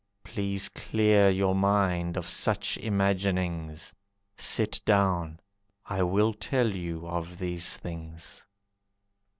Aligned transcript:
Please 0.23 0.67
clear 0.67 1.29
Your 1.29 1.53
mind 1.53 2.17
of 2.17 2.27
such 2.27 2.75
imaginings. 2.79 3.93
Sit 4.35 4.81
down. 4.83 5.39
I 5.85 6.01
will 6.01 6.33
tell 6.33 6.73
you 6.75 7.05
of 7.07 7.37
these 7.37 7.77
things." 7.77 8.43